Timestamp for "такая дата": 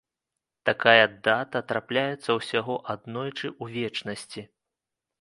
0.69-1.59